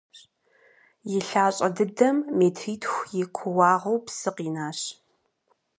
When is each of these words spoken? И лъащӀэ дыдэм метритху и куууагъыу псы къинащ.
И 1.15 1.17
лъащӀэ 1.27 1.69
дыдэм 1.75 2.17
метритху 2.37 3.03
и 3.21 3.23
куууагъыу 3.35 3.97
псы 4.05 4.31
къинащ. 4.35 4.79